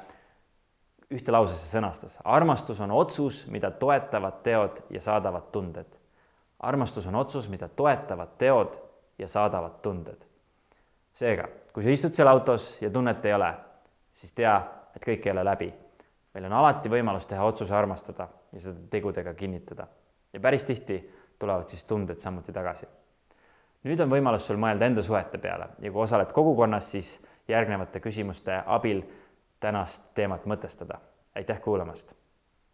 ühte 1.11 1.33
lausesse 1.33 1.67
sõnastas. 1.67 2.19
armastus 2.25 2.81
on 2.81 2.91
otsus, 2.91 3.47
mida 3.47 3.71
toetavad 3.71 4.43
teod 4.43 4.83
ja 4.91 5.01
saadavad 5.01 5.51
tunded. 5.53 5.87
armastus 6.59 7.07
on 7.07 7.15
otsus, 7.15 7.49
mida 7.49 7.69
toetavad 7.69 8.39
teod 8.39 8.79
ja 9.19 9.29
saadavad 9.29 9.83
tunded. 9.83 10.25
seega, 11.15 11.49
kui 11.73 11.85
sa 11.85 11.91
istud 11.91 12.15
seal 12.15 12.29
autos 12.29 12.77
ja 12.83 12.91
tunnet 12.91 13.25
ei 13.25 13.35
ole, 13.35 13.55
siis 14.13 14.33
tea, 14.33 14.57
et 14.97 15.03
kõik 15.05 15.27
ei 15.27 15.33
ole 15.33 15.45
läbi. 15.45 15.73
meil 16.35 16.45
on 16.47 16.53
alati 16.53 16.89
võimalus 16.89 17.27
teha 17.27 17.45
otsuse 17.45 17.75
armastada 17.75 18.29
ja 18.53 18.61
seda 18.61 18.81
tegudega 18.91 19.35
kinnitada. 19.35 19.87
ja 20.33 20.41
päris 20.41 20.65
tihti 20.65 21.03
tulevad 21.39 21.69
siis 21.69 21.85
tunded 21.85 22.19
samuti 22.19 22.53
tagasi 22.53 22.87
nüüd 23.85 24.01
on 24.01 24.13
võimalus 24.13 24.47
sul 24.47 24.61
mõelda 24.61 24.87
enda 24.87 25.03
suhete 25.03 25.39
peale 25.39 25.71
ja 25.81 25.93
kui 25.93 26.03
osaled 26.03 26.33
kogukonnas, 26.33 26.91
siis 26.91 27.19
järgnevate 27.49 28.01
küsimuste 28.01 28.63
abil 28.67 29.03
tänast 29.61 30.13
teemat 30.15 30.47
mõtestada. 30.47 31.01
aitäh 31.35 31.61
kuulamast 31.61 32.20